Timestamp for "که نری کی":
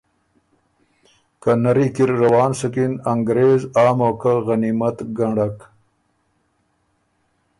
1.41-2.03